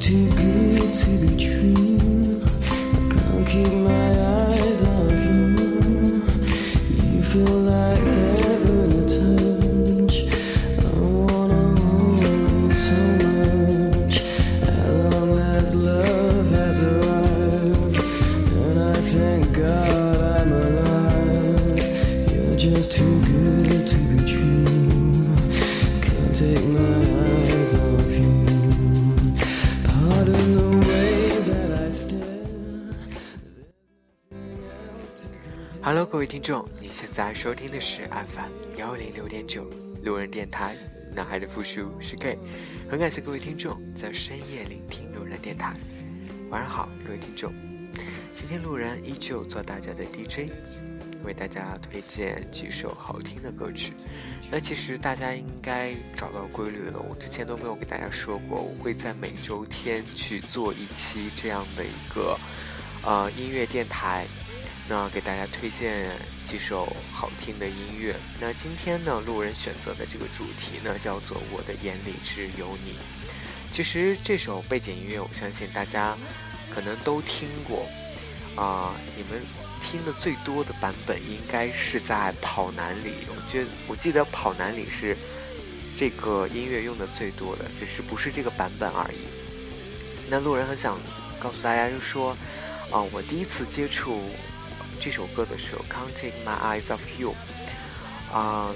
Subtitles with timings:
[0.00, 2.40] too good to be true.
[2.62, 3.97] I can't keep my
[35.80, 39.64] Hello，各位听众，你现在收听的是 FM 幺零六点九
[40.02, 40.76] 路人电台，
[41.14, 42.36] 男孩的复数是 gay，
[42.90, 45.74] 很感谢各位听众在深夜聆听路人电台。
[46.50, 47.54] 晚上好，各位听众，
[48.34, 50.50] 今天路人依旧做大家的 DJ，
[51.22, 53.92] 为大家推荐几首好听的歌曲。
[54.50, 62.36] 那其实大家应该找到规律了，我之前都没有给大家说过，我会在每周天去做一期这样的一个
[63.04, 64.26] 呃音乐电台。
[64.88, 66.16] 那给大家推荐
[66.48, 68.16] 几首好听的音乐。
[68.40, 72.92] 那今天呢，路人选择的这个主题呢，叫做《我的眼里只有你》。
[73.70, 76.16] 其实这首背景音乐，我相信大家
[76.74, 77.86] 可能都听过
[78.56, 79.40] 啊、你们
[79.80, 83.12] 听的最多的版本应该是在跑男里。
[83.28, 85.16] 我觉我记得跑男里是
[85.94, 89.28] 这个音乐用的最多的，只是不是这个版本而已。
[90.28, 90.98] 那路人很想
[91.38, 92.30] 告诉大家，就说，
[92.90, 94.20] 啊、我第一次接触
[95.00, 97.34] 这首歌的时候，《Can't Take My Eyes Off You》，
[98.34, 98.74] 啊、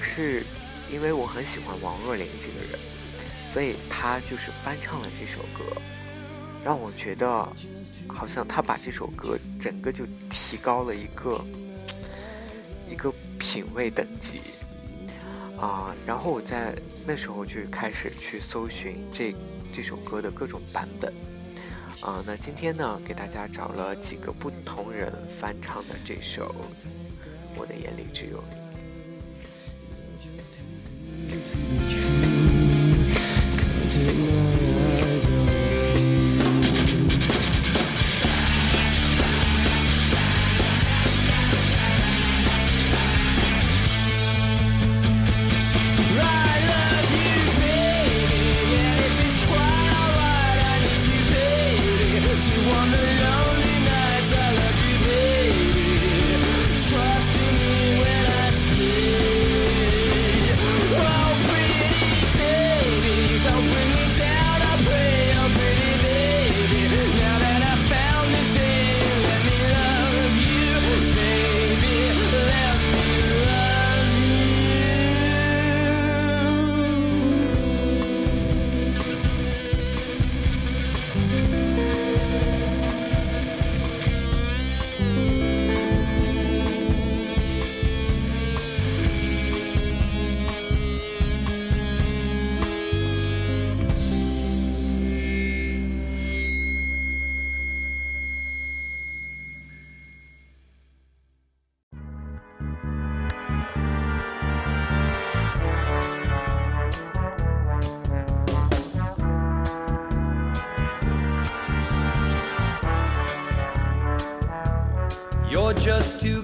[0.00, 0.44] 是
[0.92, 2.78] 因为我很喜欢王若琳这个人，
[3.52, 5.64] 所以他就是翻唱了这首歌，
[6.64, 7.48] 让我觉得
[8.06, 11.44] 好像他把这首歌整个就提高了一个
[12.90, 14.40] 一个品味等级
[15.58, 16.74] 啊、然后我在
[17.06, 19.32] 那时候就开始去搜寻这
[19.72, 21.12] 这首歌的各种版本。
[22.02, 26.48] 啊、那今天呢，给大家找了几个不同人翻唱的这首
[27.56, 28.56] 《我的眼里只有你》。
[33.56, 34.51] Can't take my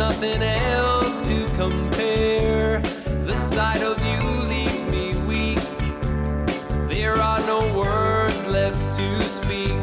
[0.00, 2.80] nothing else to compare.
[3.26, 5.60] The sight of you leaves me weak.
[6.88, 9.76] There are no words left to speak.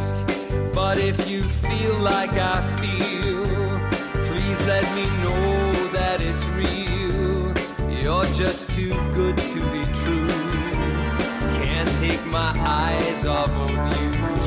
[0.74, 3.46] But if you feel like I feel,
[4.28, 7.54] please let me know that it's real.
[8.02, 10.28] You're just too good to be true.
[11.62, 13.70] Can't take my eyes off of
[14.02, 14.47] you.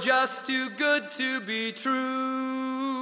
[0.00, 2.95] just too good to be true.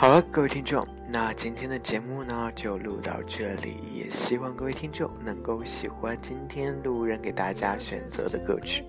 [0.00, 0.80] 好了，各位听众，
[1.10, 8.84] 那今天的节目呢就录到这里，也希望各位听众能够喜欢今天路人给大家选择的歌曲。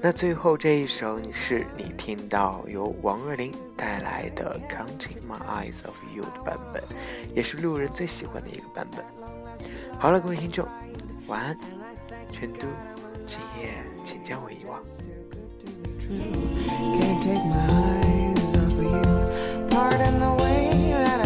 [0.00, 6.82] 那最后这一首你是你听到由王若琳带来的《Counting My Eyes of You》的版本，
[7.32, 9.04] 也是路人最喜欢的一个版本。
[10.00, 10.66] 好了，各位听众，
[11.28, 11.56] 晚安。
[12.32, 12.66] 成都，
[13.24, 13.70] 今夜
[14.04, 14.82] 请将我遗忘。
[19.70, 20.39] Pardon the way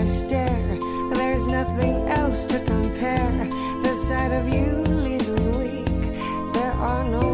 [0.05, 0.79] I stare.
[1.15, 3.49] There's nothing else to compare.
[3.83, 6.13] The sight of you leaves me weak.
[6.53, 7.34] There are no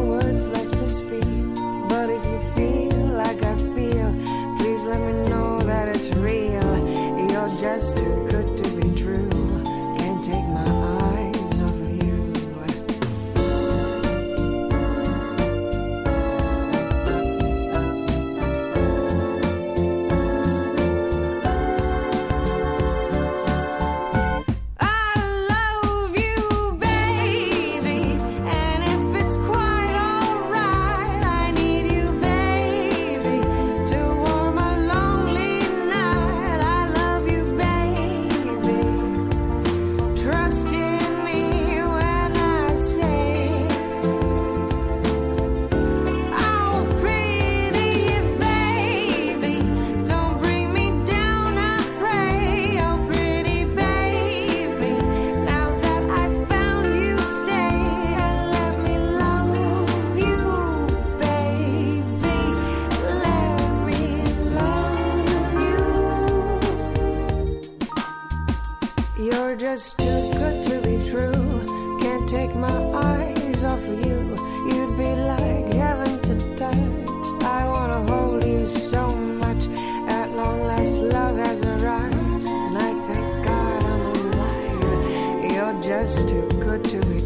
[86.61, 87.20] good to be